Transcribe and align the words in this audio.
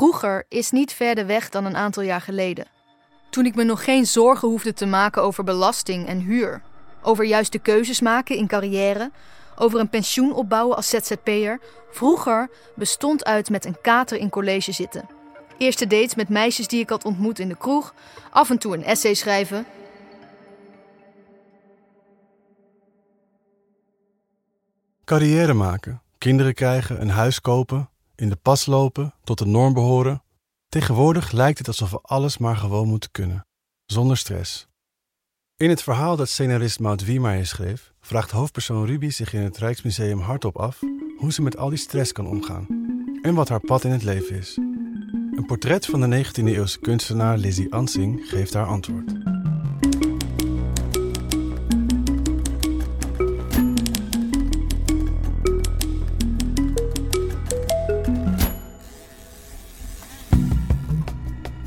Vroeger 0.00 0.44
is 0.48 0.70
niet 0.70 0.92
verder 0.92 1.26
weg 1.26 1.48
dan 1.48 1.64
een 1.64 1.76
aantal 1.76 2.02
jaar 2.02 2.20
geleden. 2.20 2.66
Toen 3.30 3.46
ik 3.46 3.54
me 3.54 3.62
nog 3.62 3.84
geen 3.84 4.06
zorgen 4.06 4.48
hoefde 4.48 4.72
te 4.72 4.86
maken 4.86 5.22
over 5.22 5.44
belasting 5.44 6.06
en 6.06 6.18
huur. 6.18 6.62
Over 7.02 7.24
juiste 7.24 7.58
keuzes 7.58 8.00
maken 8.00 8.36
in 8.36 8.46
carrière. 8.46 9.10
Over 9.56 9.80
een 9.80 9.88
pensioen 9.88 10.32
opbouwen 10.32 10.76
als 10.76 10.88
ZZP'er. 10.88 11.60
Vroeger 11.90 12.50
bestond 12.76 13.24
uit 13.24 13.50
met 13.50 13.64
een 13.64 13.80
kater 13.80 14.18
in 14.18 14.30
college 14.30 14.72
zitten. 14.72 15.08
Eerste 15.58 15.86
dates 15.86 16.14
met 16.14 16.28
meisjes 16.28 16.68
die 16.68 16.80
ik 16.80 16.90
had 16.90 17.04
ontmoet 17.04 17.38
in 17.38 17.48
de 17.48 17.56
kroeg. 17.56 17.94
Af 18.30 18.50
en 18.50 18.58
toe 18.58 18.74
een 18.74 18.84
essay 18.84 19.14
schrijven. 19.14 19.66
Carrière 25.04 25.54
maken, 25.54 26.02
kinderen 26.18 26.54
krijgen, 26.54 27.00
een 27.00 27.10
huis 27.10 27.40
kopen, 27.40 27.89
in 28.20 28.28
de 28.28 28.36
pas 28.36 28.66
lopen, 28.66 29.14
tot 29.24 29.38
de 29.38 29.46
norm 29.46 29.72
behoren. 29.72 30.22
Tegenwoordig 30.68 31.32
lijkt 31.32 31.58
het 31.58 31.66
alsof 31.66 31.90
we 31.90 31.98
alles 32.02 32.38
maar 32.38 32.56
gewoon 32.56 32.88
moeten 32.88 33.10
kunnen, 33.10 33.46
zonder 33.86 34.16
stress. 34.16 34.68
In 35.56 35.68
het 35.68 35.82
verhaal 35.82 36.16
dat 36.16 36.28
scenarist 36.28 36.80
Maud 36.80 37.04
Wiemeyer 37.04 37.46
schreef, 37.46 37.92
vraagt 38.00 38.30
hoofdpersoon 38.30 38.86
Ruby 38.86 39.10
zich 39.10 39.32
in 39.32 39.42
het 39.42 39.58
Rijksmuseum 39.58 40.18
hardop 40.18 40.56
af 40.58 40.80
hoe 41.16 41.32
ze 41.32 41.42
met 41.42 41.56
al 41.56 41.68
die 41.68 41.78
stress 41.78 42.12
kan 42.12 42.26
omgaan 42.26 42.66
en 43.22 43.34
wat 43.34 43.48
haar 43.48 43.60
pad 43.60 43.84
in 43.84 43.90
het 43.90 44.02
leven 44.02 44.36
is. 44.36 44.56
Een 44.56 45.44
portret 45.46 45.86
van 45.86 46.00
de 46.00 46.24
19e-eeuwse 46.24 46.80
kunstenaar 46.80 47.38
Lizzie 47.38 47.72
Ansing 47.72 48.28
geeft 48.28 48.54
haar 48.54 48.66
antwoord. 48.66 49.29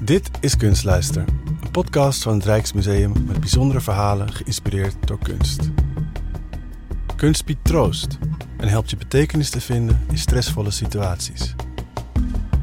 Dit 0.03 0.29
is 0.39 0.57
Kunstluister, 0.57 1.23
een 1.63 1.71
podcast 1.71 2.23
van 2.23 2.33
het 2.33 2.45
Rijksmuseum 2.45 3.13
met 3.25 3.39
bijzondere 3.39 3.81
verhalen 3.81 4.33
geïnspireerd 4.33 4.95
door 5.07 5.19
kunst. 5.19 5.69
Kunst 7.15 7.45
biedt 7.45 7.63
troost 7.63 8.17
en 8.57 8.67
helpt 8.67 8.89
je 8.89 8.97
betekenis 8.97 9.49
te 9.49 9.61
vinden 9.61 10.05
in 10.09 10.17
stressvolle 10.17 10.71
situaties. 10.71 11.55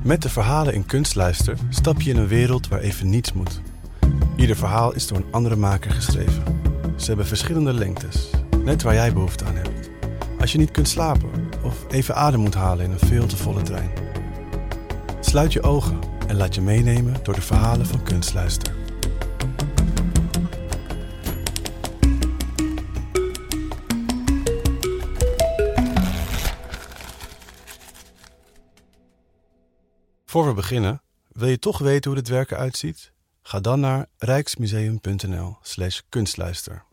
Met 0.02 0.22
de 0.22 0.28
verhalen 0.28 0.74
in 0.74 0.86
Kunstluister 0.86 1.56
stap 1.69 2.00
je 2.00 2.10
in 2.10 2.16
een 2.16 2.28
wereld 2.28 2.69
waar 2.69 2.80
even 2.80 3.10
niets 3.10 3.32
moet. 3.32 3.60
Ieder 4.36 4.56
verhaal 4.56 4.94
is 4.94 5.06
door 5.06 5.19
een 5.19 5.32
andere 5.32 5.56
maker 5.56 5.91
geschreven. 5.91 6.42
Ze 6.97 7.06
hebben 7.06 7.27
verschillende 7.27 7.72
lengtes, 7.72 8.30
net 8.64 8.82
waar 8.82 8.94
jij 8.94 9.12
behoefte 9.12 9.44
aan 9.44 9.56
hebt. 9.56 9.91
Als 10.41 10.52
je 10.52 10.58
niet 10.58 10.70
kunt 10.70 10.88
slapen 10.88 11.30
of 11.62 11.86
even 11.88 12.14
adem 12.14 12.41
moet 12.41 12.54
halen 12.54 12.84
in 12.84 12.91
een 12.91 13.08
veel 13.08 13.27
te 13.27 13.36
volle 13.36 13.62
trein. 13.62 13.91
Sluit 15.20 15.52
je 15.52 15.62
ogen 15.62 16.09
en 16.30 16.36
laat 16.36 16.54
je 16.54 16.60
meenemen 16.60 17.16
door 17.22 17.34
de 17.34 17.40
verhalen 17.40 17.86
van 17.86 18.02
Kunstluister. 18.02 18.74
Voor 30.24 30.46
we 30.46 30.54
beginnen, 30.54 31.02
wil 31.28 31.48
je 31.48 31.58
toch 31.58 31.78
weten 31.78 32.10
hoe 32.10 32.20
dit 32.20 32.28
werken 32.28 32.56
uitziet? 32.56 33.12
Ga 33.42 33.60
dan 33.60 33.80
naar 33.80 34.06
rijksmuseum.nl/slash 34.18 36.00
kunstluister. 36.08 36.84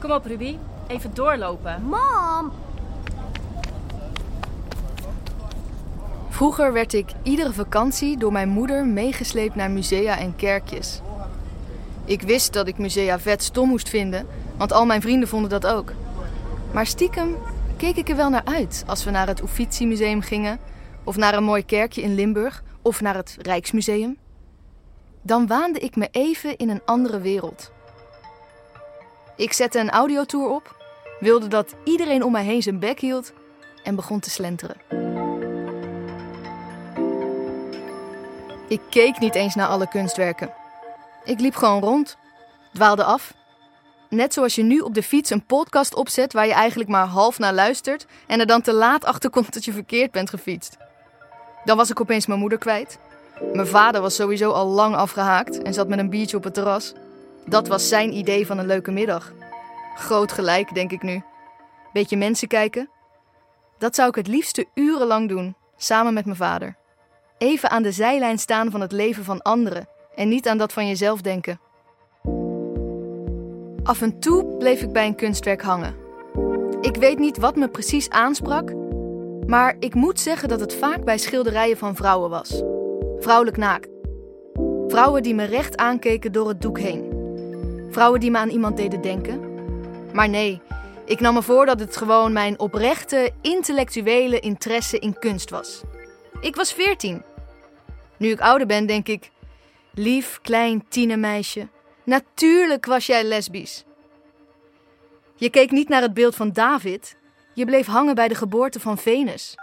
Kom 0.00 0.10
op, 0.10 0.24
Ruby. 0.24 0.58
Even 0.86 1.14
doorlopen. 1.14 1.82
Mam! 1.82 2.52
Vroeger 6.34 6.72
werd 6.72 6.92
ik 6.92 7.08
iedere 7.22 7.52
vakantie 7.52 8.16
door 8.18 8.32
mijn 8.32 8.48
moeder 8.48 8.86
meegesleept 8.86 9.54
naar 9.54 9.70
musea 9.70 10.18
en 10.18 10.36
kerkjes. 10.36 11.00
Ik 12.04 12.22
wist 12.22 12.52
dat 12.52 12.68
ik 12.68 12.78
musea 12.78 13.18
vet 13.18 13.42
stom 13.42 13.68
moest 13.68 13.88
vinden, 13.88 14.26
want 14.56 14.72
al 14.72 14.86
mijn 14.86 15.00
vrienden 15.00 15.28
vonden 15.28 15.50
dat 15.50 15.66
ook. 15.66 15.92
Maar 16.72 16.86
stiekem 16.86 17.36
keek 17.76 17.96
ik 17.96 18.08
er 18.08 18.16
wel 18.16 18.30
naar 18.30 18.44
uit 18.44 18.84
als 18.86 19.04
we 19.04 19.10
naar 19.10 19.26
het 19.26 19.42
Uffizi-museum 19.42 20.20
gingen, 20.20 20.58
of 21.04 21.16
naar 21.16 21.34
een 21.34 21.44
mooi 21.44 21.64
kerkje 21.64 22.02
in 22.02 22.14
Limburg, 22.14 22.62
of 22.82 23.00
naar 23.00 23.14
het 23.14 23.36
Rijksmuseum. 23.42 24.16
Dan 25.22 25.46
waande 25.46 25.78
ik 25.78 25.96
me 25.96 26.08
even 26.10 26.56
in 26.56 26.68
een 26.68 26.82
andere 26.84 27.20
wereld. 27.20 27.72
Ik 29.36 29.52
zette 29.52 29.78
een 29.78 29.90
audiotour 29.90 30.48
op, 30.48 30.76
wilde 31.20 31.48
dat 31.48 31.74
iedereen 31.84 32.22
om 32.22 32.32
mij 32.32 32.44
heen 32.44 32.62
zijn 32.62 32.78
bek 32.78 33.00
hield 33.00 33.32
en 33.82 33.94
begon 33.94 34.20
te 34.20 34.30
slenteren. 34.30 35.13
Ik 38.68 38.80
keek 38.90 39.18
niet 39.18 39.34
eens 39.34 39.54
naar 39.54 39.68
alle 39.68 39.88
kunstwerken. 39.88 40.52
Ik 41.24 41.40
liep 41.40 41.54
gewoon 41.54 41.82
rond, 41.82 42.16
dwaalde 42.72 43.04
af. 43.04 43.34
Net 44.08 44.32
zoals 44.32 44.54
je 44.54 44.62
nu 44.62 44.78
op 44.78 44.94
de 44.94 45.02
fiets 45.02 45.30
een 45.30 45.46
podcast 45.46 45.94
opzet 45.94 46.32
waar 46.32 46.46
je 46.46 46.52
eigenlijk 46.52 46.90
maar 46.90 47.06
half 47.06 47.38
naar 47.38 47.54
luistert 47.54 48.06
en 48.26 48.40
er 48.40 48.46
dan 48.46 48.62
te 48.62 48.72
laat 48.72 49.04
achter 49.04 49.30
komt 49.30 49.54
dat 49.54 49.64
je 49.64 49.72
verkeerd 49.72 50.10
bent 50.10 50.30
gefietst. 50.30 50.76
Dan 51.64 51.76
was 51.76 51.90
ik 51.90 52.00
opeens 52.00 52.26
mijn 52.26 52.40
moeder 52.40 52.58
kwijt. 52.58 52.98
Mijn 53.52 53.66
vader 53.66 54.00
was 54.00 54.14
sowieso 54.14 54.50
al 54.50 54.66
lang 54.66 54.94
afgehaakt 54.94 55.62
en 55.62 55.74
zat 55.74 55.88
met 55.88 55.98
een 55.98 56.10
biertje 56.10 56.36
op 56.36 56.44
het 56.44 56.54
terras. 56.54 56.92
Dat 57.46 57.68
was 57.68 57.88
zijn 57.88 58.16
idee 58.16 58.46
van 58.46 58.58
een 58.58 58.66
leuke 58.66 58.90
middag. 58.90 59.32
Groot 59.94 60.32
gelijk, 60.32 60.74
denk 60.74 60.90
ik 60.90 61.02
nu. 61.02 61.22
Beetje 61.92 62.16
mensen 62.16 62.48
kijken. 62.48 62.88
Dat 63.78 63.94
zou 63.94 64.08
ik 64.08 64.14
het 64.14 64.26
liefste 64.26 64.66
urenlang 64.74 65.28
doen, 65.28 65.56
samen 65.76 66.14
met 66.14 66.24
mijn 66.24 66.36
vader. 66.36 66.76
Even 67.38 67.70
aan 67.70 67.82
de 67.82 67.92
zijlijn 67.92 68.38
staan 68.38 68.70
van 68.70 68.80
het 68.80 68.92
leven 68.92 69.24
van 69.24 69.42
anderen 69.42 69.88
en 70.14 70.28
niet 70.28 70.48
aan 70.48 70.58
dat 70.58 70.72
van 70.72 70.86
jezelf 70.86 71.20
denken. 71.20 71.60
Af 73.82 74.02
en 74.02 74.18
toe 74.18 74.56
bleef 74.58 74.82
ik 74.82 74.92
bij 74.92 75.06
een 75.06 75.16
kunstwerk 75.16 75.62
hangen. 75.62 75.94
Ik 76.80 76.96
weet 76.96 77.18
niet 77.18 77.38
wat 77.38 77.56
me 77.56 77.68
precies 77.68 78.10
aansprak, 78.10 78.72
maar 79.46 79.76
ik 79.78 79.94
moet 79.94 80.20
zeggen 80.20 80.48
dat 80.48 80.60
het 80.60 80.74
vaak 80.74 81.04
bij 81.04 81.18
schilderijen 81.18 81.76
van 81.76 81.96
vrouwen 81.96 82.30
was. 82.30 82.62
Vrouwelijk 83.18 83.56
naakt. 83.56 83.88
Vrouwen 84.88 85.22
die 85.22 85.34
me 85.34 85.44
recht 85.44 85.76
aankeken 85.76 86.32
door 86.32 86.48
het 86.48 86.62
doek 86.62 86.78
heen. 86.78 87.12
Vrouwen 87.90 88.20
die 88.20 88.30
me 88.30 88.38
aan 88.38 88.48
iemand 88.48 88.76
deden 88.76 89.00
denken. 89.00 89.40
Maar 90.12 90.28
nee, 90.28 90.60
ik 91.04 91.20
nam 91.20 91.34
me 91.34 91.42
voor 91.42 91.66
dat 91.66 91.80
het 91.80 91.96
gewoon 91.96 92.32
mijn 92.32 92.58
oprechte, 92.58 93.30
intellectuele 93.40 94.40
interesse 94.40 94.98
in 94.98 95.18
kunst 95.18 95.50
was. 95.50 95.82
Ik 96.44 96.56
was 96.56 96.72
veertien. 96.72 97.22
Nu 98.16 98.30
ik 98.30 98.40
ouder 98.40 98.66
ben, 98.66 98.86
denk 98.86 99.08
ik: 99.08 99.30
lief, 99.94 100.38
klein 100.42 100.88
tienermeisje. 100.88 101.68
Natuurlijk 102.02 102.86
was 102.86 103.06
jij 103.06 103.24
lesbisch. 103.24 103.84
Je 105.36 105.50
keek 105.50 105.70
niet 105.70 105.88
naar 105.88 106.02
het 106.02 106.14
beeld 106.14 106.34
van 106.34 106.52
David, 106.52 107.16
je 107.54 107.64
bleef 107.64 107.86
hangen 107.86 108.14
bij 108.14 108.28
de 108.28 108.34
geboorte 108.34 108.80
van 108.80 108.98
Venus. 108.98 109.54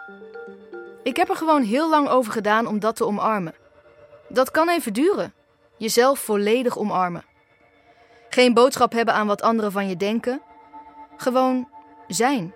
Ik 1.03 1.15
heb 1.15 1.29
er 1.29 1.35
gewoon 1.35 1.63
heel 1.63 1.89
lang 1.89 2.07
over 2.07 2.31
gedaan 2.31 2.67
om 2.67 2.79
dat 2.79 2.95
te 2.95 3.05
omarmen. 3.05 3.53
Dat 4.27 4.51
kan 4.51 4.69
even 4.69 4.93
duren. 4.93 5.33
Jezelf 5.77 6.19
volledig 6.19 6.77
omarmen. 6.77 7.25
Geen 8.29 8.53
boodschap 8.53 8.91
hebben 8.91 9.13
aan 9.13 9.27
wat 9.27 9.41
anderen 9.41 9.71
van 9.71 9.87
je 9.89 9.97
denken. 9.97 10.41
Gewoon 11.17 11.69
zijn. 12.07 12.53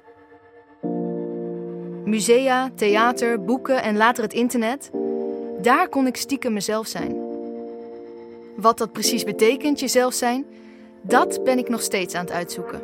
Musea, 2.06 2.72
theater, 2.76 3.44
boeken 3.44 3.84
en 3.84 3.98
later 3.98 4.24
het 4.24 4.34
internet. 4.34 4.92
Daar 5.62 5.90
kon 5.90 6.08
ik 6.08 6.16
stiekem 6.16 6.54
mezelf 6.54 6.88
zijn. 6.88 7.18
Wat 8.56 8.78
dat 8.78 8.92
precies 8.92 9.24
betekent, 9.24 9.80
jezelf 9.80 10.14
zijn, 10.14 10.46
dat 11.02 11.44
ben 11.44 11.58
ik 11.58 11.70
nog 11.70 11.82
steeds 11.82 12.16
aan 12.16 12.26
het 12.26 12.34
uitzoeken. 12.34 12.82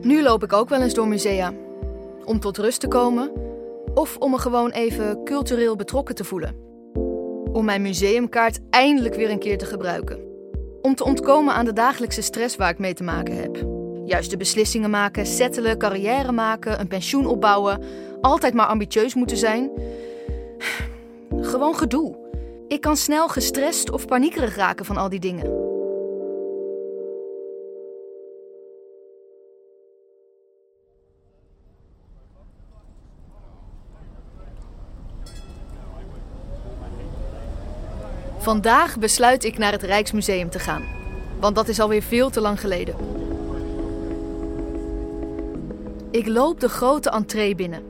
Nu 0.00 0.22
loop 0.22 0.42
ik 0.42 0.52
ook 0.52 0.68
wel 0.68 0.80
eens 0.80 0.94
door 0.94 1.08
musea. 1.08 1.52
Om 2.24 2.40
tot 2.40 2.58
rust 2.58 2.80
te 2.80 2.88
komen 2.88 3.32
of 3.94 4.16
om 4.16 4.30
me 4.30 4.38
gewoon 4.38 4.70
even 4.70 5.24
cultureel 5.24 5.76
betrokken 5.76 6.14
te 6.14 6.24
voelen. 6.24 6.56
Om 7.52 7.64
mijn 7.64 7.82
museumkaart 7.82 8.60
eindelijk 8.70 9.14
weer 9.14 9.30
een 9.30 9.38
keer 9.38 9.58
te 9.58 9.66
gebruiken. 9.66 10.25
Om 10.86 10.94
te 10.94 11.04
ontkomen 11.04 11.54
aan 11.54 11.64
de 11.64 11.72
dagelijkse 11.72 12.22
stress 12.22 12.56
waar 12.56 12.70
ik 12.70 12.78
mee 12.78 12.94
te 12.94 13.02
maken 13.02 13.36
heb. 13.36 13.66
Juiste 14.04 14.36
beslissingen 14.36 14.90
maken, 14.90 15.26
settelen, 15.26 15.78
carrière 15.78 16.32
maken, 16.32 16.80
een 16.80 16.88
pensioen 16.88 17.26
opbouwen. 17.26 17.82
Altijd 18.20 18.54
maar 18.54 18.66
ambitieus 18.66 19.14
moeten 19.14 19.36
zijn. 19.36 19.70
Gewoon 21.50 21.76
gedoe. 21.76 22.16
Ik 22.68 22.80
kan 22.80 22.96
snel 22.96 23.28
gestrest 23.28 23.90
of 23.90 24.06
paniekerig 24.06 24.56
raken 24.56 24.84
van 24.84 24.96
al 24.96 25.08
die 25.08 25.20
dingen. 25.20 25.65
Vandaag 38.46 38.98
besluit 38.98 39.44
ik 39.44 39.58
naar 39.58 39.72
het 39.72 39.82
Rijksmuseum 39.82 40.50
te 40.50 40.58
gaan. 40.58 40.82
Want 41.40 41.54
dat 41.54 41.68
is 41.68 41.80
alweer 41.80 42.02
veel 42.02 42.30
te 42.30 42.40
lang 42.40 42.60
geleden. 42.60 42.94
Ik 46.10 46.26
loop 46.26 46.60
de 46.60 46.68
grote 46.68 47.10
entree 47.10 47.54
binnen, 47.54 47.82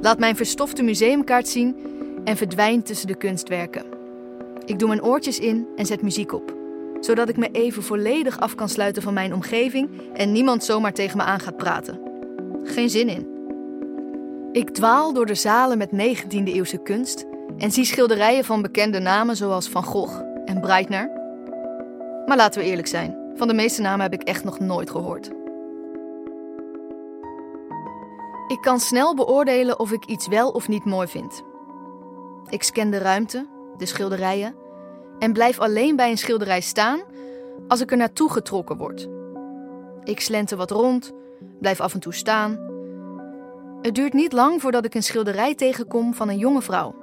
laat 0.00 0.18
mijn 0.18 0.36
verstofte 0.36 0.82
museumkaart 0.82 1.48
zien 1.48 1.76
en 2.24 2.36
verdwijn 2.36 2.82
tussen 2.82 3.06
de 3.06 3.14
kunstwerken. 3.14 3.84
Ik 4.64 4.78
doe 4.78 4.88
mijn 4.88 5.02
oortjes 5.02 5.38
in 5.38 5.66
en 5.76 5.86
zet 5.86 6.02
muziek 6.02 6.32
op, 6.32 6.54
zodat 7.00 7.28
ik 7.28 7.36
me 7.36 7.48
even 7.52 7.82
volledig 7.82 8.40
af 8.40 8.54
kan 8.54 8.68
sluiten 8.68 9.02
van 9.02 9.14
mijn 9.14 9.34
omgeving 9.34 9.90
en 10.12 10.32
niemand 10.32 10.64
zomaar 10.64 10.92
tegen 10.92 11.16
me 11.16 11.22
aan 11.22 11.40
gaat 11.40 11.56
praten. 11.56 12.00
Geen 12.62 12.90
zin 12.90 13.08
in. 13.08 13.26
Ik 14.52 14.70
dwaal 14.70 15.12
door 15.12 15.26
de 15.26 15.34
zalen 15.34 15.78
met 15.78 15.90
19e-eeuwse 15.92 16.82
kunst 16.82 17.26
en 17.58 17.72
zie 17.72 17.84
schilderijen 17.84 18.44
van 18.44 18.62
bekende 18.62 18.98
namen 18.98 19.36
zoals 19.36 19.68
Van 19.68 19.84
Gogh 19.84 20.20
en 20.44 20.60
Breitner. 20.60 21.10
Maar 22.26 22.36
laten 22.36 22.60
we 22.60 22.66
eerlijk 22.66 22.88
zijn, 22.88 23.16
van 23.34 23.48
de 23.48 23.54
meeste 23.54 23.80
namen 23.80 24.00
heb 24.00 24.12
ik 24.20 24.22
echt 24.22 24.44
nog 24.44 24.58
nooit 24.58 24.90
gehoord. 24.90 25.30
Ik 28.48 28.60
kan 28.60 28.80
snel 28.80 29.14
beoordelen 29.14 29.78
of 29.78 29.92
ik 29.92 30.04
iets 30.04 30.28
wel 30.28 30.50
of 30.50 30.68
niet 30.68 30.84
mooi 30.84 31.08
vind. 31.08 31.42
Ik 32.48 32.62
scan 32.62 32.90
de 32.90 32.98
ruimte, 32.98 33.46
de 33.76 33.86
schilderijen, 33.86 34.54
en 35.18 35.32
blijf 35.32 35.58
alleen 35.58 35.96
bij 35.96 36.10
een 36.10 36.18
schilderij 36.18 36.60
staan 36.60 37.00
als 37.68 37.80
ik 37.80 37.90
er 37.90 37.96
naartoe 37.96 38.30
getrokken 38.30 38.76
word. 38.76 39.08
Ik 40.04 40.20
slenter 40.20 40.56
wat 40.56 40.70
rond, 40.70 41.12
blijf 41.60 41.80
af 41.80 41.94
en 41.94 42.00
toe 42.00 42.14
staan. 42.14 42.66
Het 43.82 43.94
duurt 43.94 44.12
niet 44.12 44.32
lang 44.32 44.60
voordat 44.60 44.84
ik 44.84 44.94
een 44.94 45.02
schilderij 45.02 45.54
tegenkom 45.54 46.14
van 46.14 46.28
een 46.28 46.38
jonge 46.38 46.62
vrouw, 46.62 46.94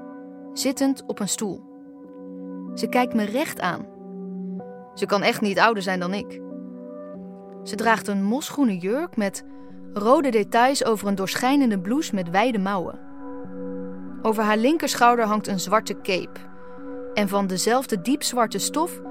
zittend 0.59 1.03
op 1.05 1.19
een 1.19 1.29
stoel. 1.29 1.63
Ze 2.75 2.87
kijkt 2.89 3.13
me 3.13 3.23
recht 3.23 3.59
aan. 3.59 3.85
Ze 4.93 5.05
kan 5.05 5.21
echt 5.21 5.41
niet 5.41 5.59
ouder 5.59 5.83
zijn 5.83 5.99
dan 5.99 6.13
ik. 6.13 6.41
Ze 7.63 7.75
draagt 7.75 8.07
een 8.07 8.23
mosgroene 8.23 8.77
jurk 8.77 9.17
met 9.17 9.45
rode 9.93 10.29
details 10.29 10.85
over 10.85 11.07
een 11.07 11.15
doorschijnende 11.15 11.79
blouse 11.79 12.15
met 12.15 12.29
wijde 12.29 12.59
mouwen. 12.59 12.99
Over 14.21 14.43
haar 14.43 14.57
linkerschouder 14.57 15.25
hangt 15.25 15.47
een 15.47 15.59
zwarte 15.59 16.01
cape. 16.01 16.39
En 17.13 17.27
van 17.27 17.47
dezelfde 17.47 18.01
diepzwarte 18.01 18.57
stof 18.57 19.01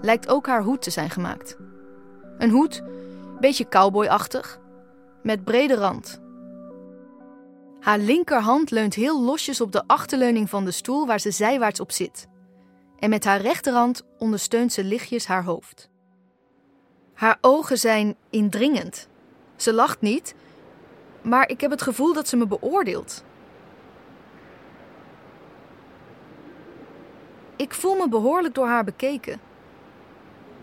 lijkt 0.00 0.28
ook 0.28 0.46
haar 0.46 0.62
hoed 0.62 0.82
te 0.82 0.90
zijn 0.90 1.10
gemaakt. 1.10 1.58
Een 2.38 2.50
hoed, 2.50 2.82
beetje 3.40 3.68
cowboyachtig, 3.68 4.60
met 5.22 5.44
brede 5.44 5.74
rand. 5.74 6.22
Haar 7.84 7.98
linkerhand 7.98 8.70
leunt 8.70 8.94
heel 8.94 9.22
losjes 9.22 9.60
op 9.60 9.72
de 9.72 9.82
achterleuning 9.86 10.50
van 10.50 10.64
de 10.64 10.70
stoel 10.70 11.06
waar 11.06 11.20
ze 11.20 11.30
zijwaarts 11.30 11.80
op 11.80 11.92
zit. 11.92 12.28
En 12.98 13.10
met 13.10 13.24
haar 13.24 13.40
rechterhand 13.40 14.02
ondersteunt 14.18 14.72
ze 14.72 14.84
lichtjes 14.84 15.26
haar 15.26 15.44
hoofd. 15.44 15.90
Haar 17.14 17.38
ogen 17.40 17.78
zijn 17.78 18.16
indringend. 18.30 19.08
Ze 19.56 19.72
lacht 19.72 20.00
niet, 20.00 20.34
maar 21.22 21.48
ik 21.48 21.60
heb 21.60 21.70
het 21.70 21.82
gevoel 21.82 22.12
dat 22.12 22.28
ze 22.28 22.36
me 22.36 22.46
beoordeelt. 22.46 23.24
Ik 27.56 27.74
voel 27.74 27.94
me 27.94 28.08
behoorlijk 28.08 28.54
door 28.54 28.66
haar 28.66 28.84
bekeken. 28.84 29.40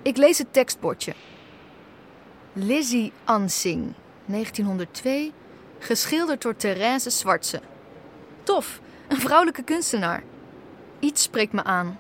Ik 0.02 0.18
lees 0.18 0.38
het 0.38 0.54
tekstbordje. 0.54 1.14
Lizzie 2.54 3.12
Ansing, 3.24 3.94
1902, 4.26 5.34
geschilderd 5.82 6.42
door 6.42 6.56
Therese 6.56 7.10
Zwartse. 7.10 7.62
Tof, 8.44 8.82
een 9.08 9.18
vrouwelijke 9.18 9.64
kunstenaar. 9.64 10.24
Iets 11.00 11.24
spreekt 11.24 11.54
me 11.54 11.64
aan. 11.64 11.98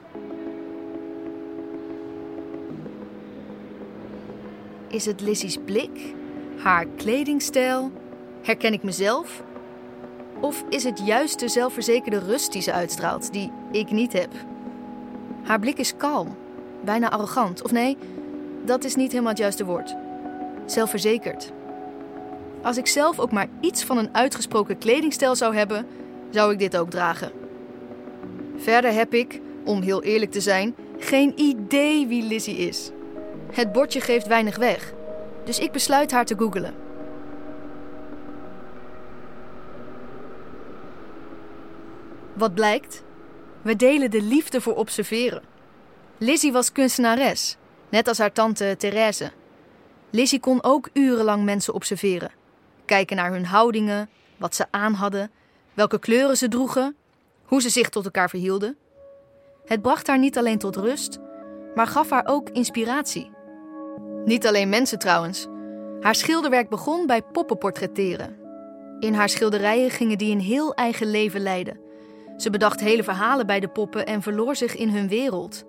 Is 4.87 5.05
het 5.05 5.21
Lizzie's 5.21 5.57
blik? 5.65 6.13
Haar 6.57 6.85
kledingstijl? 6.85 7.91
Herken 8.41 8.73
ik 8.73 8.83
mezelf? 8.83 9.43
Of 10.39 10.63
is 10.69 10.83
het 10.83 11.01
juist 11.05 11.39
de 11.39 11.47
zelfverzekerde 11.47 12.19
rust 12.19 12.51
die 12.51 12.61
ze 12.61 12.73
uitstraalt, 12.73 13.33
die 13.33 13.51
ik 13.71 13.91
niet 13.91 14.13
heb? 14.13 14.31
Haar 15.43 15.59
blik 15.59 15.77
is 15.77 15.97
kalm, 15.97 16.37
bijna 16.83 17.11
arrogant. 17.11 17.61
Of 17.61 17.71
nee, 17.71 17.97
dat 18.65 18.83
is 18.83 18.95
niet 18.95 19.11
helemaal 19.11 19.31
het 19.31 19.41
juiste 19.41 19.65
woord. 19.65 19.95
Zelfverzekerd. 20.65 21.51
Als 22.61 22.77
ik 22.77 22.87
zelf 22.87 23.19
ook 23.19 23.31
maar 23.31 23.47
iets 23.61 23.83
van 23.83 23.97
een 23.97 24.15
uitgesproken 24.15 24.77
kledingstijl 24.77 25.35
zou 25.35 25.55
hebben, 25.55 25.87
zou 26.29 26.51
ik 26.51 26.59
dit 26.59 26.77
ook 26.77 26.89
dragen. 26.89 27.31
Verder 28.57 28.93
heb 28.93 29.13
ik, 29.13 29.41
om 29.65 29.81
heel 29.81 30.03
eerlijk 30.03 30.31
te 30.31 30.41
zijn, 30.41 30.75
geen 30.97 31.39
idee 31.39 32.07
wie 32.07 32.23
Lizzie 32.23 32.57
is. 32.57 32.91
Het 33.51 33.71
bordje 33.71 34.01
geeft 34.01 34.27
weinig 34.27 34.57
weg, 34.57 34.93
dus 35.43 35.59
ik 35.59 35.71
besluit 35.71 36.11
haar 36.11 36.25
te 36.25 36.35
googelen. 36.37 36.73
Wat 42.33 42.53
blijkt? 42.53 43.03
We 43.61 43.75
delen 43.75 44.11
de 44.11 44.21
liefde 44.21 44.61
voor 44.61 44.75
observeren. 44.75 45.43
Lizzie 46.17 46.51
was 46.51 46.71
kunstenares, 46.71 47.57
net 47.89 48.07
als 48.07 48.17
haar 48.17 48.31
tante 48.31 48.75
Therese. 48.77 49.31
Lizzie 50.09 50.39
kon 50.39 50.63
ook 50.63 50.89
urenlang 50.93 51.43
mensen 51.43 51.73
observeren. 51.73 52.40
Kijken 52.91 53.15
naar 53.15 53.31
hun 53.31 53.45
houdingen, 53.45 54.09
wat 54.37 54.55
ze 54.55 54.65
aan 54.71 54.93
hadden, 54.93 55.31
welke 55.73 55.99
kleuren 55.99 56.37
ze 56.37 56.47
droegen, 56.47 56.95
hoe 57.43 57.61
ze 57.61 57.69
zich 57.69 57.89
tot 57.89 58.05
elkaar 58.05 58.29
verhielden. 58.29 58.77
Het 59.65 59.81
bracht 59.81 60.07
haar 60.07 60.19
niet 60.19 60.37
alleen 60.37 60.57
tot 60.57 60.75
rust, 60.75 61.19
maar 61.75 61.87
gaf 61.87 62.09
haar 62.09 62.25
ook 62.25 62.49
inspiratie. 62.49 63.31
Niet 64.25 64.47
alleen 64.47 64.69
mensen 64.69 64.99
trouwens. 64.99 65.47
Haar 65.99 66.15
schilderwerk 66.15 66.69
begon 66.69 67.07
bij 67.07 67.21
poppenportretteren. 67.21 68.37
In 68.99 69.13
haar 69.13 69.29
schilderijen 69.29 69.89
gingen 69.89 70.17
die 70.17 70.31
een 70.31 70.41
heel 70.41 70.73
eigen 70.73 71.11
leven 71.11 71.41
leiden. 71.41 71.79
Ze 72.37 72.49
bedacht 72.49 72.79
hele 72.79 73.03
verhalen 73.03 73.47
bij 73.47 73.59
de 73.59 73.69
poppen 73.69 74.05
en 74.05 74.21
verloor 74.21 74.55
zich 74.55 74.75
in 74.75 74.89
hun 74.89 75.07
wereld. 75.07 75.63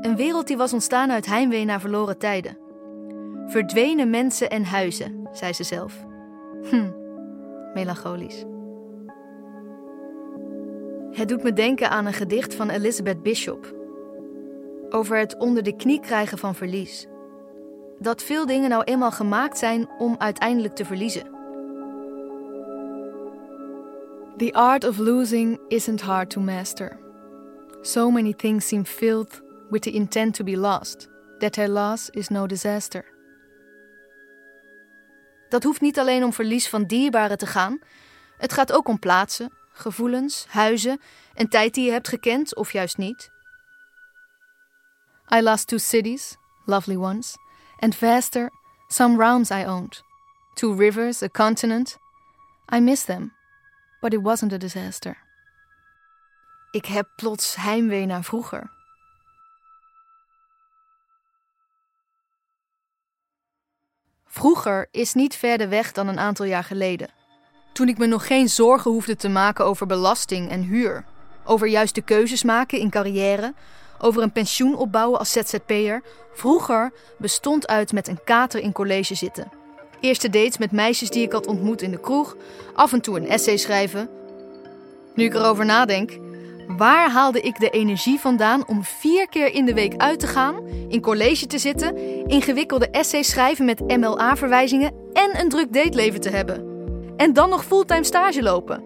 Een 0.00 0.16
wereld 0.16 0.46
die 0.46 0.56
was 0.56 0.72
ontstaan 0.72 1.10
uit 1.10 1.26
heimwee 1.26 1.64
naar 1.64 1.80
verloren 1.80 2.18
tijden. 2.18 2.58
Verdwenen 3.46 4.10
mensen 4.10 4.50
en 4.50 4.64
huizen, 4.64 5.28
zei 5.32 5.52
ze 5.52 5.62
zelf. 5.64 6.10
Hm, 6.62 6.90
melancholisch. 7.74 8.44
Het 11.10 11.28
doet 11.28 11.42
me 11.42 11.52
denken 11.52 11.90
aan 11.90 12.06
een 12.06 12.12
gedicht 12.12 12.54
van 12.54 12.70
Elizabeth 12.70 13.22
Bishop. 13.22 13.74
Over 14.90 15.18
het 15.18 15.36
onder 15.36 15.62
de 15.62 15.76
knie 15.76 16.00
krijgen 16.00 16.38
van 16.38 16.54
verlies. 16.54 17.06
Dat 17.98 18.22
veel 18.22 18.46
dingen 18.46 18.70
nou 18.70 18.82
eenmaal 18.84 19.10
gemaakt 19.10 19.58
zijn 19.58 19.88
om 19.98 20.14
uiteindelijk 20.18 20.74
te 20.74 20.84
verliezen. 20.84 21.30
The 24.36 24.52
art 24.52 24.84
of 24.84 24.98
losing 24.98 25.60
isn't 25.68 26.00
hard 26.00 26.30
to 26.30 26.40
master. 26.40 26.98
So 27.80 28.10
many 28.10 28.32
things 28.32 28.68
seem 28.68 28.84
filled 28.84 29.42
with 29.70 29.82
the 29.82 29.90
intent 29.90 30.34
to 30.34 30.44
be 30.44 30.56
lost, 30.56 31.08
that 31.38 31.52
their 31.52 31.68
loss 31.68 32.10
is 32.10 32.28
no 32.28 32.46
disaster. 32.46 33.11
Dat 35.52 35.62
hoeft 35.62 35.80
niet 35.80 35.98
alleen 35.98 36.24
om 36.24 36.32
verlies 36.32 36.68
van 36.68 36.84
dierbaren 36.84 37.38
te 37.38 37.46
gaan. 37.46 37.78
Het 38.38 38.52
gaat 38.52 38.72
ook 38.72 38.88
om 38.88 38.98
plaatsen, 38.98 39.52
gevoelens, 39.72 40.46
huizen, 40.48 41.00
een 41.34 41.48
tijd 41.48 41.74
die 41.74 41.84
je 41.84 41.90
hebt 41.90 42.08
gekend 42.08 42.56
of 42.56 42.72
juist 42.72 42.96
niet. 42.96 43.30
I 45.34 45.42
lost 45.42 45.66
two 45.66 45.78
cities, 45.78 46.36
lovely 46.64 46.96
ones, 46.96 47.36
and 47.78 47.94
faster, 47.94 48.50
some 48.88 49.16
realms 49.16 49.50
I 49.50 49.64
owned. 49.66 50.02
Two 50.54 50.74
rivers, 50.74 51.22
a 51.22 51.28
continent. 51.28 51.96
I 52.74 52.80
miss 52.80 53.04
them, 53.04 53.32
but 54.00 54.12
it 54.12 54.22
wasn't 54.22 54.52
a 54.52 54.56
disaster. 54.56 55.16
Ik 56.70 56.86
heb 56.86 57.08
plots 57.16 57.54
heimwee 57.54 58.06
naar 58.06 58.24
vroeger. 58.24 58.70
Vroeger 64.42 64.88
is 64.90 65.14
niet 65.14 65.36
verder 65.36 65.68
weg 65.68 65.92
dan 65.92 66.08
een 66.08 66.18
aantal 66.18 66.46
jaar 66.46 66.64
geleden. 66.64 67.08
Toen 67.72 67.88
ik 67.88 67.98
me 67.98 68.06
nog 68.06 68.26
geen 68.26 68.48
zorgen 68.48 68.90
hoefde 68.90 69.16
te 69.16 69.28
maken 69.28 69.64
over 69.64 69.86
belasting 69.86 70.50
en 70.50 70.62
huur. 70.62 71.04
Over 71.44 71.66
juiste 71.66 72.00
keuzes 72.00 72.42
maken 72.42 72.78
in 72.78 72.90
carrière. 72.90 73.54
Over 73.98 74.22
een 74.22 74.32
pensioen 74.32 74.76
opbouwen 74.76 75.18
als 75.18 75.32
ZZP'er. 75.32 76.02
Vroeger 76.32 76.92
bestond 77.18 77.66
uit 77.66 77.92
met 77.92 78.08
een 78.08 78.24
kater 78.24 78.60
in 78.60 78.72
college 78.72 79.14
zitten. 79.14 79.52
Eerste 80.00 80.30
dates 80.30 80.58
met 80.58 80.72
meisjes 80.72 81.10
die 81.10 81.22
ik 81.22 81.32
had 81.32 81.46
ontmoet 81.46 81.82
in 81.82 81.90
de 81.90 82.00
kroeg. 82.00 82.36
Af 82.74 82.92
en 82.92 83.00
toe 83.00 83.16
een 83.16 83.28
essay 83.28 83.56
schrijven. 83.56 84.08
Nu 85.14 85.24
ik 85.24 85.34
erover 85.34 85.64
nadenk, 85.64 86.18
Waar 86.76 87.10
haalde 87.10 87.40
ik 87.40 87.60
de 87.60 87.70
energie 87.70 88.20
vandaan 88.20 88.68
om 88.68 88.84
vier 88.84 89.28
keer 89.28 89.54
in 89.54 89.64
de 89.64 89.74
week 89.74 89.96
uit 89.96 90.20
te 90.20 90.26
gaan, 90.26 90.54
in 90.88 91.00
college 91.00 91.46
te 91.46 91.58
zitten, 91.58 91.96
ingewikkelde 92.28 92.90
essays 92.90 93.30
schrijven 93.30 93.64
met 93.64 93.80
MLA-verwijzingen 93.80 94.92
en 95.12 95.40
een 95.40 95.48
druk 95.48 95.72
dateleven 95.72 96.20
te 96.20 96.30
hebben? 96.30 96.70
En 97.16 97.32
dan 97.32 97.48
nog 97.48 97.64
fulltime 97.64 98.04
stage 98.04 98.42
lopen? 98.42 98.82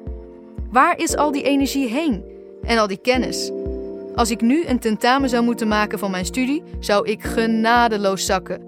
Waar 0.71 0.99
is 0.99 1.17
al 1.17 1.33
die 1.33 1.43
energie 1.43 1.89
heen? 1.89 2.25
En 2.63 2.79
al 2.79 2.87
die 2.87 3.01
kennis? 3.01 3.51
Als 4.15 4.31
ik 4.31 4.41
nu 4.41 4.65
een 4.65 4.79
tentamen 4.79 5.29
zou 5.29 5.45
moeten 5.45 5.69
maken 5.69 5.99
van 5.99 6.11
mijn 6.11 6.25
studie, 6.25 6.63
zou 6.81 7.09
ik 7.09 7.23
genadeloos 7.23 8.27
zakken. 8.27 8.63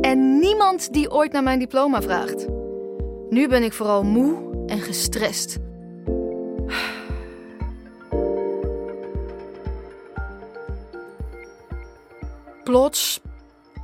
En 0.00 0.38
niemand 0.38 0.92
die 0.92 1.10
ooit 1.10 1.32
naar 1.32 1.42
mijn 1.42 1.58
diploma 1.58 2.02
vraagt. 2.02 2.46
Nu 3.28 3.48
ben 3.48 3.62
ik 3.62 3.72
vooral 3.72 4.04
moe 4.04 4.64
en 4.66 4.80
gestrest. 4.80 5.58
Plots 12.68 13.20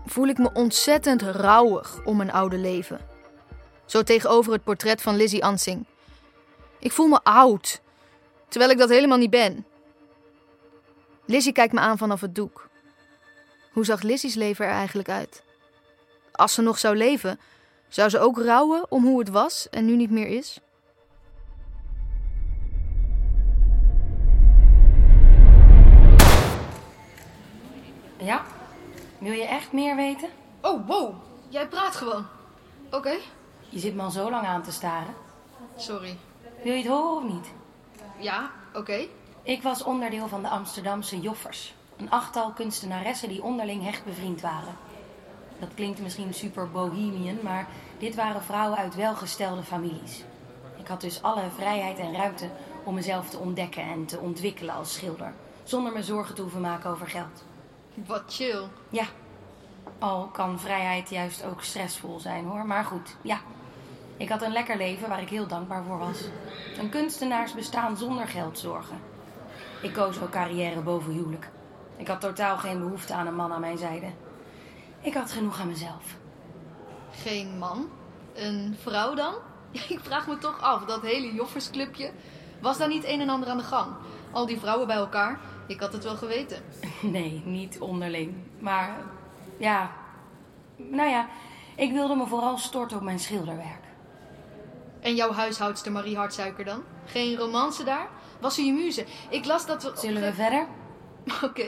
voel 0.07 0.27
ik 0.27 0.39
me 0.39 0.51
ontzettend 0.53 1.23
rouwig 1.23 2.05
om 2.05 2.17
mijn 2.17 2.33
oude 2.33 2.57
leven. 2.57 3.01
Zo 3.85 4.03
tegenover 4.03 4.53
het 4.53 4.65
portret 4.65 5.03
van 5.03 5.17
Lizzie 5.17 5.45
Ansing. 5.45 5.87
Ik 6.79 6.93
voel 6.93 7.07
me 7.07 7.21
oud, 7.23 7.81
terwijl 8.49 8.71
ik 8.71 8.79
dat 8.79 8.89
helemaal 8.89 9.19
niet 9.19 9.31
ben. 9.31 9.67
Lizzie 11.25 11.53
kijkt 11.53 11.73
me 11.73 11.81
aan 11.81 11.99
vanaf 11.99 12.21
het 12.21 12.35
doek. 12.35 12.69
Hoe 13.73 13.85
zag 13.85 14.03
Lizzie's 14.03 14.35
leven 14.35 14.65
er 14.65 14.73
eigenlijk 14.73 15.09
uit? 15.09 15.43
Als 16.33 16.55
ze 16.55 16.63
nog 16.63 16.79
zou 16.79 16.97
leven, 16.97 17.41
zou 17.89 18.09
ze 18.09 18.19
ook 18.19 18.39
rouwen 18.39 18.87
om 18.89 19.05
hoe 19.05 19.19
het 19.19 19.29
was 19.29 19.69
en 19.71 19.85
nu 19.85 19.97
niet 19.97 20.11
meer 20.11 20.27
is? 20.27 20.61
Ja? 28.17 28.45
Wil 29.25 29.33
je 29.33 29.47
echt 29.47 29.73
meer 29.73 29.97
weten? 29.97 30.29
Oh, 30.61 30.87
wow. 30.87 31.15
Jij 31.49 31.69
praat 31.69 31.97
gewoon. 31.97 32.27
Oké. 32.91 33.17
Je 33.69 33.79
zit 33.79 33.95
me 33.95 34.03
al 34.03 34.11
zo 34.11 34.31
lang 34.31 34.47
aan 34.47 34.63
te 34.63 34.73
staren. 34.73 35.15
Sorry. 35.77 36.17
Wil 36.63 36.73
je 36.73 36.79
het 36.79 36.87
horen 36.87 37.17
of 37.17 37.33
niet? 37.33 37.53
Ja, 38.19 38.51
oké. 38.75 39.07
Ik 39.43 39.63
was 39.63 39.83
onderdeel 39.83 40.29
van 40.29 40.43
de 40.43 40.49
Amsterdamse 40.49 41.21
Joffers. 41.21 41.75
Een 41.97 42.11
achttal 42.11 42.53
kunstenaressen 42.53 43.29
die 43.29 43.43
onderling 43.43 43.83
hecht 43.83 44.05
bevriend 44.05 44.41
waren. 44.41 44.77
Dat 45.59 45.75
klinkt 45.75 46.01
misschien 46.01 46.35
super 46.35 46.71
bohemian, 46.71 47.39
maar 47.43 47.69
dit 47.99 48.15
waren 48.15 48.43
vrouwen 48.43 48.79
uit 48.79 48.95
welgestelde 48.95 49.63
families. 49.63 50.25
Ik 50.77 50.87
had 50.87 51.01
dus 51.01 51.23
alle 51.23 51.51
vrijheid 51.57 51.99
en 51.99 52.17
ruimte 52.17 52.49
om 52.85 52.95
mezelf 52.95 53.29
te 53.29 53.39
ontdekken 53.39 53.83
en 53.83 54.07
te 54.07 54.19
ontwikkelen 54.19 54.75
als 54.75 54.95
schilder. 54.95 55.35
Zonder 55.63 55.93
me 55.93 56.03
zorgen 56.03 56.35
te 56.35 56.43
hoeven 56.43 56.61
maken 56.61 56.91
over 56.91 57.07
geld. 57.07 57.45
Wat 57.95 58.23
chill. 58.27 58.63
Ja, 58.89 59.05
al 59.99 60.27
kan 60.33 60.61
vrijheid 60.61 61.11
juist 61.11 61.45
ook 61.45 61.63
stressvol 61.63 62.21
zijn 62.21 62.45
hoor. 62.45 62.67
Maar 62.67 62.85
goed, 62.85 63.17
ja. 63.23 63.39
Ik 64.17 64.29
had 64.29 64.43
een 64.43 64.53
lekker 64.53 64.77
leven 64.77 65.09
waar 65.09 65.23
ik 65.23 65.29
heel 65.29 65.47
dankbaar 65.47 65.85
voor 65.85 65.99
was. 65.99 66.21
Een 66.79 66.89
kunstenaars 66.89 67.55
bestaan 67.55 67.97
zonder 67.97 68.29
geldzorgen. 68.29 69.01
Ik 69.83 69.93
koos 69.93 70.21
ook 70.21 70.31
carrière 70.31 70.81
boven 70.81 71.13
huwelijk. 71.13 71.51
Ik 71.97 72.09
had 72.09 72.21
totaal 72.21 72.57
geen 72.57 72.79
behoefte 72.79 73.15
aan 73.15 73.27
een 73.27 73.35
man 73.35 73.53
aan 73.53 73.61
mijn 73.61 73.79
zijde. 73.79 74.07
Ik 75.01 75.15
had 75.15 75.33
genoeg 75.33 75.61
aan 75.61 75.69
mezelf. 75.69 76.17
Geen 77.11 77.59
man? 77.59 77.89
Een 78.35 78.77
vrouw 78.81 79.15
dan? 79.15 79.35
Ik 79.89 80.01
vraag 80.03 80.27
me 80.27 80.39
toch 80.39 80.61
af, 80.61 80.85
dat 80.85 81.03
hele 81.03 81.35
joffersclubje. 81.35 82.11
Was 82.61 82.79
daar 82.79 82.89
niet 82.89 83.05
een 83.05 83.21
en 83.21 83.29
ander 83.29 83.49
aan 83.49 83.57
de 83.57 83.63
gang? 83.63 83.93
Al 84.31 84.47
die 84.47 84.59
vrouwen 84.59 84.87
bij 84.87 84.97
elkaar? 84.97 85.39
Ik 85.67 85.81
had 85.81 85.93
het 85.93 86.05
wel 86.05 86.17
geweten. 86.17 86.63
Nee, 87.03 87.43
niet 87.45 87.79
onderling. 87.79 88.35
Maar 88.59 88.97
ja, 89.59 89.91
nou 90.77 91.11
ja, 91.11 91.29
ik 91.77 91.93
wilde 91.93 92.15
me 92.15 92.27
vooral 92.27 92.59
storten 92.59 92.97
op 92.97 93.03
mijn 93.03 93.19
schilderwerk. 93.19 93.83
En 95.01 95.15
jouw 95.15 95.33
huishoudster 95.33 95.93
Marie 95.93 96.17
Hartsuiker 96.17 96.65
dan? 96.65 96.83
Geen 97.05 97.37
romance 97.37 97.85
daar? 97.85 98.09
Was 98.41 98.55
ze 98.55 98.65
je 98.65 98.73
muze? 98.73 99.07
Ik 99.31 99.45
las 99.45 99.67
dat 99.67 99.83
we... 99.83 99.93
Zullen 99.95 100.23
we 100.23 100.33
verder? 100.33 100.67
Oké. 101.49 101.67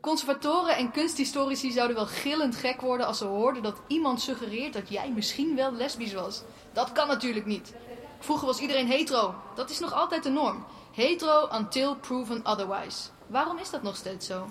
Conservatoren 0.00 0.76
en 0.76 0.90
kunsthistorici 0.90 1.70
zouden 1.70 1.96
wel 1.96 2.06
gillend 2.06 2.56
gek 2.56 2.80
worden 2.80 3.06
als 3.06 3.18
ze 3.18 3.24
hoorden 3.24 3.62
dat 3.62 3.80
iemand 3.86 4.20
suggereert 4.20 4.72
dat 4.72 4.88
jij 4.88 5.10
misschien 5.10 5.56
wel 5.56 5.72
lesbisch 5.72 6.12
was. 6.12 6.42
Dat 6.72 6.92
kan 6.92 7.08
natuurlijk 7.08 7.46
niet. 7.46 7.74
Vroeger 8.18 8.46
was 8.46 8.58
iedereen 8.58 8.86
hetero. 8.86 9.34
Dat 9.54 9.70
is 9.70 9.78
nog 9.78 9.92
altijd 9.92 10.22
de 10.22 10.30
norm. 10.30 10.64
Hetero 10.92 11.48
until 11.52 11.96
proven 11.96 12.44
otherwise. 12.44 13.08
Waarom 13.26 13.58
is 13.58 13.70
dat 13.70 13.82
nog 13.82 13.96
steeds 13.96 14.26
zo? 14.26 14.46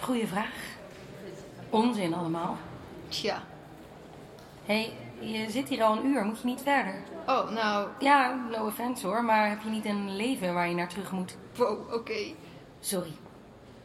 Goeie 0.00 0.26
vraag. 0.26 0.54
Onzin 1.70 2.14
allemaal. 2.14 2.56
Tja. 3.08 3.42
Hé, 4.64 4.92
hey, 5.18 5.28
je 5.28 5.50
zit 5.50 5.68
hier 5.68 5.82
al 5.82 5.96
een 5.96 6.06
uur, 6.06 6.24
moet 6.24 6.40
je 6.40 6.46
niet 6.46 6.60
verder? 6.60 6.94
Oh, 7.26 7.50
nou... 7.50 7.88
Ja, 7.98 8.46
no 8.50 8.66
offense 8.66 9.06
hoor, 9.06 9.24
maar 9.24 9.48
heb 9.48 9.62
je 9.62 9.70
niet 9.70 9.84
een 9.84 10.16
leven 10.16 10.54
waar 10.54 10.68
je 10.68 10.74
naar 10.74 10.88
terug 10.88 11.12
moet? 11.12 11.36
Wow, 11.56 11.92
oké. 11.92 12.34
Sorry. 12.80 13.12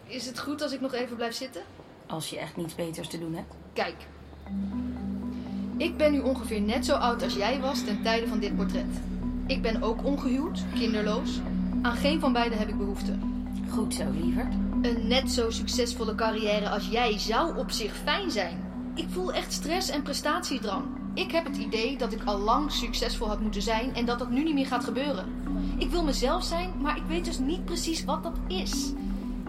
Is 0.08 0.26
het 0.26 0.40
goed 0.40 0.62
als 0.62 0.72
ik 0.72 0.82
nog 0.82 0.94
even 0.94 1.16
blijf 1.16 1.36
zitten? 1.36 1.62
Als 2.08 2.30
je 2.30 2.40
echt 2.40 2.56
niets 2.56 2.76
beters 2.76 3.08
te 3.08 3.20
doen 3.20 3.34
hebt. 3.34 3.54
Kijk. 3.74 3.96
Ik 5.78 5.98
ben 5.98 6.12
nu 6.12 6.20
ongeveer 6.20 6.62
net 6.62 6.86
zo 6.86 6.96
oud 6.96 7.24
als 7.24 7.34
jij 7.34 7.60
was 7.60 7.84
ten 7.84 8.04
tijde 8.04 8.28
van 8.28 8.40
dit 8.40 8.56
portret. 8.56 8.86
Ik 9.48 9.62
ben 9.62 9.84
ook 9.84 10.04
ongehuwd, 10.04 10.64
kinderloos. 10.74 11.40
Aan 11.82 11.96
geen 11.96 12.20
van 12.20 12.34
beiden 12.34 12.58
heb 12.58 12.68
ik 12.68 12.78
behoefte. 12.78 13.18
Goed 13.70 13.94
zo, 13.94 14.04
lieverd. 14.12 14.54
Een 14.82 15.08
net 15.08 15.32
zo 15.32 15.50
succesvolle 15.50 16.16
carrière 16.16 16.70
als 16.70 16.88
jij 16.88 17.20
zou 17.20 17.58
op 17.58 17.72
zich 17.72 17.96
fijn 17.96 18.32
zijn. 18.32 18.58
Ik 18.96 19.06
voel 19.10 19.34
echt 19.34 19.54
stress 19.54 19.90
en 19.90 20.02
prestatiedrang. 20.02 20.84
Ik 21.14 21.32
heb 21.32 21.46
het 21.46 21.58
idee 21.58 21.98
dat 21.98 22.14
ik 22.14 22.24
al 22.24 22.40
lang 22.40 22.72
succesvol 22.72 23.28
had 23.28 23.42
moeten 23.42 23.62
zijn 23.62 23.96
en 23.96 24.06
dat 24.06 24.20
dat 24.20 24.30
nu 24.30 24.44
niet 24.44 24.54
meer 24.54 24.68
gaat 24.68 24.84
gebeuren. 24.84 25.26
Ik 25.78 25.90
wil 25.90 26.04
mezelf 26.04 26.44
zijn, 26.44 26.72
maar 26.82 26.98
ik 26.98 27.04
weet 27.08 27.26
dus 27.26 27.40
niet 27.40 27.66
precies 27.66 28.04
wat 28.04 28.24
dat 28.24 28.38
is. 28.48 28.94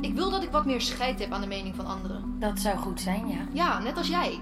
Ik 0.00 0.15
wil 0.15 0.31
dat 0.31 0.43
ik 0.43 0.50
wat 0.50 0.67
meer 0.67 0.81
scheid 0.81 1.19
heb 1.19 1.33
aan 1.33 1.41
de 1.41 1.47
mening 1.47 1.75
van 1.75 1.87
anderen. 1.87 2.37
Dat 2.38 2.59
zou 2.59 2.76
goed 2.76 3.00
zijn, 3.00 3.29
ja. 3.29 3.47
Ja, 3.53 3.79
net 3.79 3.97
als 3.97 4.09
jij. 4.09 4.41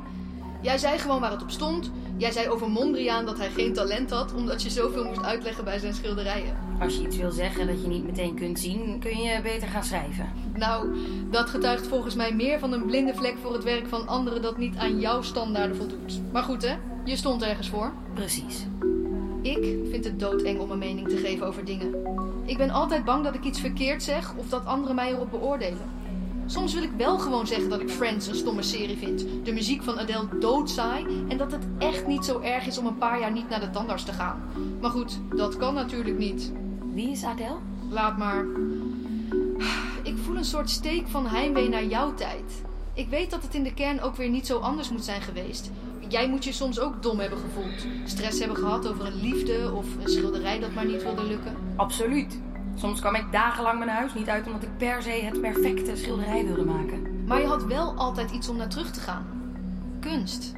Jij 0.62 0.78
zei 0.78 0.98
gewoon 0.98 1.20
waar 1.20 1.30
het 1.30 1.42
op 1.42 1.50
stond. 1.50 1.90
Jij 2.16 2.30
zei 2.30 2.48
over 2.48 2.70
Mondriaan 2.70 3.26
dat 3.26 3.38
hij 3.38 3.50
geen 3.50 3.72
talent 3.72 4.10
had, 4.10 4.34
omdat 4.34 4.62
je 4.62 4.70
zoveel 4.70 5.04
moest 5.04 5.24
uitleggen 5.24 5.64
bij 5.64 5.78
zijn 5.78 5.94
schilderijen. 5.94 6.56
Als 6.80 6.96
je 6.96 7.02
iets 7.02 7.16
wil 7.16 7.30
zeggen 7.30 7.66
dat 7.66 7.82
je 7.82 7.88
niet 7.88 8.04
meteen 8.04 8.34
kunt 8.34 8.58
zien, 8.58 8.98
kun 9.00 9.18
je 9.18 9.40
beter 9.42 9.68
gaan 9.68 9.84
schrijven. 9.84 10.32
Nou, 10.54 10.96
dat 11.30 11.50
getuigt 11.50 11.86
volgens 11.86 12.14
mij 12.14 12.34
meer 12.34 12.58
van 12.58 12.72
een 12.72 12.86
blinde 12.86 13.14
vlek 13.14 13.34
voor 13.42 13.52
het 13.52 13.64
werk 13.64 13.86
van 13.86 14.06
anderen 14.06 14.42
dat 14.42 14.58
niet 14.58 14.76
aan 14.76 15.00
jouw 15.00 15.22
standaarden 15.22 15.76
voldoet. 15.76 16.20
Maar 16.32 16.42
goed 16.42 16.62
hè, 16.62 16.74
je 17.04 17.16
stond 17.16 17.42
ergens 17.42 17.68
voor. 17.68 17.92
Precies. 18.14 18.66
Ik 19.42 19.76
vind 19.90 20.04
het 20.04 20.20
doodeng 20.20 20.60
om 20.60 20.70
een 20.70 20.78
mening 20.78 21.08
te 21.08 21.16
geven 21.16 21.46
over 21.46 21.64
dingen. 21.64 21.94
Ik 22.44 22.56
ben 22.56 22.70
altijd 22.70 23.04
bang 23.04 23.24
dat 23.24 23.34
ik 23.34 23.44
iets 23.44 23.60
verkeerd 23.60 24.02
zeg 24.02 24.34
of 24.36 24.48
dat 24.48 24.64
anderen 24.64 24.94
mij 24.94 25.12
erop 25.12 25.30
beoordelen. 25.30 25.90
Soms 26.46 26.74
wil 26.74 26.82
ik 26.82 26.90
wel 26.96 27.18
gewoon 27.18 27.46
zeggen 27.46 27.68
dat 27.68 27.80
ik 27.80 27.90
Friends 27.90 28.26
een 28.26 28.34
stomme 28.34 28.62
serie 28.62 28.96
vind. 28.96 29.24
De 29.44 29.52
muziek 29.52 29.82
van 29.82 29.98
Adele 29.98 30.38
doodsaai. 30.40 31.06
En 31.28 31.36
dat 31.36 31.52
het 31.52 31.66
echt 31.78 32.06
niet 32.06 32.24
zo 32.24 32.40
erg 32.40 32.66
is 32.66 32.78
om 32.78 32.86
een 32.86 32.98
paar 32.98 33.20
jaar 33.20 33.32
niet 33.32 33.48
naar 33.48 33.60
de 33.60 33.70
tandarts 33.70 34.04
te 34.04 34.12
gaan. 34.12 34.42
Maar 34.80 34.90
goed, 34.90 35.18
dat 35.36 35.56
kan 35.56 35.74
natuurlijk 35.74 36.18
niet. 36.18 36.52
Wie 36.92 37.10
is 37.10 37.24
Adele? 37.24 37.56
Laat 37.90 38.18
maar. 38.18 38.44
Ik 40.02 40.16
voel 40.16 40.36
een 40.36 40.44
soort 40.44 40.70
steek 40.70 41.08
van 41.08 41.26
heimwee 41.26 41.68
naar 41.68 41.84
jouw 41.84 42.14
tijd. 42.14 42.62
Ik 42.94 43.08
weet 43.08 43.30
dat 43.30 43.42
het 43.42 43.54
in 43.54 43.62
de 43.62 43.74
kern 43.74 44.00
ook 44.00 44.16
weer 44.16 44.28
niet 44.28 44.46
zo 44.46 44.58
anders 44.58 44.90
moet 44.90 45.04
zijn 45.04 45.22
geweest. 45.22 45.70
Jij 46.08 46.28
moet 46.28 46.44
je 46.44 46.52
soms 46.52 46.80
ook 46.80 47.02
dom 47.02 47.18
hebben 47.18 47.38
gevoeld. 47.38 47.86
Stress 48.04 48.38
hebben 48.38 48.56
gehad 48.56 48.88
over 48.88 49.06
een 49.06 49.20
liefde 49.20 49.72
of 49.74 49.86
een 50.02 50.10
schilderij 50.10 50.60
dat 50.60 50.74
maar 50.74 50.86
niet 50.86 51.02
wilde 51.02 51.24
lukken. 51.24 51.56
Absoluut. 51.76 52.38
Soms 52.74 53.00
kwam 53.00 53.14
ik 53.14 53.32
dagenlang 53.32 53.78
mijn 53.78 53.90
huis 53.90 54.14
niet 54.14 54.28
uit 54.28 54.46
omdat 54.46 54.62
ik 54.62 54.76
per 54.76 55.02
se 55.02 55.10
het 55.10 55.40
perfecte 55.40 55.96
schilderij 55.96 56.44
wilde 56.46 56.64
maken. 56.64 57.24
Maar 57.26 57.40
je 57.40 57.46
had 57.46 57.64
wel 57.64 57.94
altijd 57.94 58.30
iets 58.30 58.48
om 58.48 58.56
naar 58.56 58.68
terug 58.68 58.90
te 58.90 59.00
gaan. 59.00 59.26
Kunst. 60.00 60.52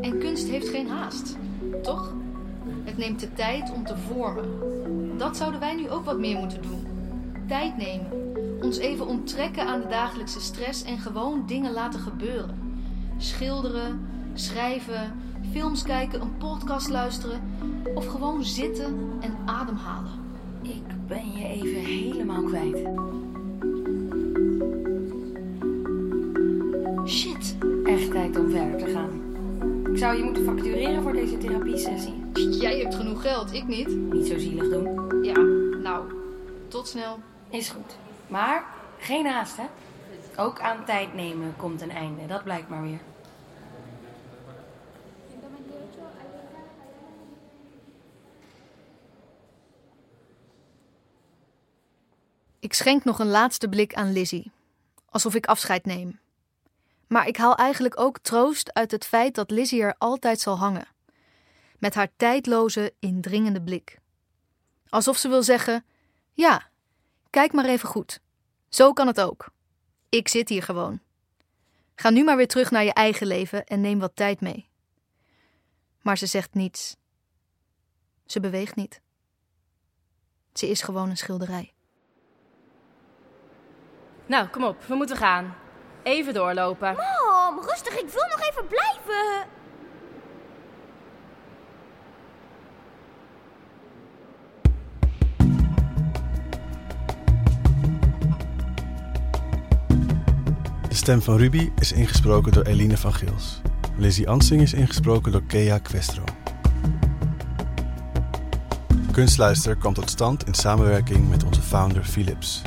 En 0.00 0.18
kunst 0.18 0.48
heeft 0.48 0.68
geen 0.68 0.88
haast. 0.88 1.36
Toch? 1.82 2.12
Het 2.84 2.96
neemt 2.96 3.20
de 3.20 3.32
tijd 3.32 3.72
om 3.72 3.84
te 3.84 3.96
vormen. 3.96 4.58
Dat 5.18 5.36
zouden 5.36 5.60
wij 5.60 5.74
nu 5.74 5.90
ook 5.90 6.04
wat 6.04 6.18
meer 6.18 6.38
moeten 6.38 6.62
doen. 6.62 6.86
Tijd 7.46 7.76
nemen. 7.76 8.06
Ons 8.62 8.78
even 8.78 9.06
onttrekken 9.06 9.66
aan 9.66 9.80
de 9.80 9.86
dagelijkse 9.86 10.40
stress 10.40 10.82
en 10.82 10.98
gewoon 10.98 11.46
dingen 11.46 11.72
laten 11.72 12.00
gebeuren. 12.00 12.78
Schilderen, 13.16 14.06
schrijven, 14.34 15.12
films 15.50 15.82
kijken, 15.82 16.20
een 16.20 16.36
podcast 16.36 16.88
luisteren 16.88 17.40
of 17.94 18.06
gewoon 18.06 18.44
zitten 18.44 19.12
en 19.20 19.36
ademhalen. 19.44 20.23
Ik 20.64 21.06
ben 21.06 21.32
je 21.32 21.46
even 21.46 21.80
helemaal 21.80 22.42
kwijt. 22.42 22.76
Shit, 27.08 27.56
Echt 27.84 28.10
tijd 28.10 28.38
om 28.38 28.50
verder 28.50 28.78
te 28.78 28.92
gaan. 28.92 29.22
Ik 29.92 29.98
zou 29.98 30.16
je 30.16 30.22
moeten 30.22 30.44
factureren 30.44 31.02
voor 31.02 31.12
deze 31.12 31.38
therapiesessie. 31.38 32.14
jij 32.60 32.78
hebt 32.78 32.94
genoeg 32.94 33.22
geld, 33.22 33.52
ik 33.52 33.66
niet. 33.66 33.88
Niet 33.88 34.26
zo 34.26 34.38
zielig 34.38 34.68
doen. 34.70 35.22
Ja, 35.22 35.38
nou, 35.82 36.04
tot 36.68 36.88
snel. 36.88 37.18
Is 37.50 37.68
goed. 37.68 37.96
Maar 38.26 38.64
geen 38.98 39.26
haast, 39.26 39.56
hè? 39.56 39.64
Ook 40.36 40.60
aan 40.60 40.84
tijd 40.84 41.14
nemen 41.14 41.54
komt 41.56 41.82
een 41.82 41.90
einde. 41.90 42.26
Dat 42.26 42.44
blijkt 42.44 42.68
maar 42.68 42.82
weer. 42.82 43.00
Ik 52.64 52.72
schenk 52.72 53.04
nog 53.04 53.18
een 53.18 53.28
laatste 53.28 53.68
blik 53.68 53.94
aan 53.94 54.12
Lizzie, 54.12 54.52
alsof 55.10 55.34
ik 55.34 55.46
afscheid 55.46 55.84
neem. 55.84 56.20
Maar 57.06 57.26
ik 57.26 57.36
haal 57.36 57.54
eigenlijk 57.54 58.00
ook 58.00 58.18
troost 58.18 58.72
uit 58.72 58.90
het 58.90 59.04
feit 59.04 59.34
dat 59.34 59.50
Lizzie 59.50 59.82
er 59.82 59.94
altijd 59.98 60.40
zal 60.40 60.58
hangen. 60.58 60.86
met 61.78 61.94
haar 61.94 62.08
tijdloze, 62.16 62.94
indringende 62.98 63.62
blik. 63.62 63.98
Alsof 64.88 65.16
ze 65.16 65.28
wil 65.28 65.42
zeggen: 65.42 65.84
Ja, 66.32 66.70
kijk 67.30 67.52
maar 67.52 67.64
even 67.64 67.88
goed. 67.88 68.20
Zo 68.68 68.92
kan 68.92 69.06
het 69.06 69.20
ook. 69.20 69.50
Ik 70.08 70.28
zit 70.28 70.48
hier 70.48 70.62
gewoon. 70.62 71.00
Ga 71.94 72.10
nu 72.10 72.24
maar 72.24 72.36
weer 72.36 72.48
terug 72.48 72.70
naar 72.70 72.84
je 72.84 72.92
eigen 72.92 73.26
leven 73.26 73.64
en 73.66 73.80
neem 73.80 73.98
wat 73.98 74.16
tijd 74.16 74.40
mee. 74.40 74.68
Maar 76.02 76.18
ze 76.18 76.26
zegt 76.26 76.54
niets. 76.54 76.96
Ze 78.26 78.40
beweegt 78.40 78.76
niet. 78.76 79.00
Ze 80.52 80.68
is 80.68 80.82
gewoon 80.82 81.10
een 81.10 81.16
schilderij. 81.16 81.73
Nou, 84.26 84.48
kom 84.48 84.64
op, 84.64 84.76
we 84.86 84.94
moeten 84.94 85.16
gaan. 85.16 85.54
Even 86.02 86.34
doorlopen. 86.34 86.96
Mam, 86.96 87.60
rustig, 87.60 87.98
ik 87.98 88.08
wil 88.08 88.26
nog 88.30 88.48
even 88.50 88.66
blijven. 88.66 89.46
De 100.88 100.94
stem 100.94 101.22
van 101.22 101.36
Ruby 101.36 101.70
is 101.78 101.92
ingesproken 101.92 102.52
door 102.52 102.64
Eline 102.64 102.96
van 102.96 103.14
Gils. 103.14 103.60
Lizzie 103.96 104.28
Ansing 104.28 104.60
is 104.60 104.72
ingesproken 104.72 105.32
door 105.32 105.42
Kea 105.42 105.78
Questro. 105.78 106.24
Kunstluister 109.12 109.76
kwam 109.76 109.94
tot 109.94 110.10
stand 110.10 110.46
in 110.46 110.54
samenwerking 110.54 111.28
met 111.28 111.44
onze 111.44 111.62
founder 111.62 112.04
Philips. 112.04 112.62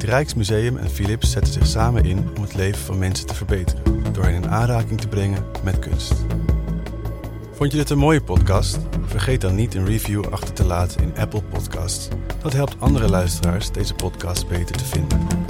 Het 0.00 0.08
Rijksmuseum 0.08 0.76
en 0.76 0.90
Philips 0.90 1.30
zetten 1.30 1.52
zich 1.52 1.66
samen 1.66 2.04
in 2.04 2.28
om 2.36 2.42
het 2.42 2.54
leven 2.54 2.80
van 2.80 2.98
mensen 2.98 3.26
te 3.26 3.34
verbeteren, 3.34 4.12
door 4.12 4.24
hen 4.24 4.34
in 4.34 4.48
aanraking 4.48 5.00
te 5.00 5.08
brengen 5.08 5.44
met 5.64 5.78
kunst. 5.78 6.14
Vond 7.52 7.72
je 7.72 7.78
dit 7.78 7.90
een 7.90 7.98
mooie 7.98 8.22
podcast? 8.22 8.78
Vergeet 9.04 9.40
dan 9.40 9.54
niet 9.54 9.74
een 9.74 9.86
review 9.86 10.24
achter 10.24 10.54
te 10.54 10.64
laten 10.64 11.02
in 11.02 11.16
Apple 11.16 11.42
Podcasts. 11.42 12.08
Dat 12.42 12.52
helpt 12.52 12.76
andere 12.78 13.08
luisteraars 13.08 13.70
deze 13.70 13.94
podcast 13.94 14.48
beter 14.48 14.76
te 14.76 14.84
vinden. 14.84 15.49